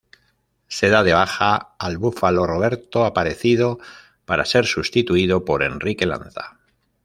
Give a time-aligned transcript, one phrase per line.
[0.75, 3.77] Se da de baja al "Búfalo" Roberto Aparecido
[4.25, 6.57] para ser sustituido por Enrique Lanza.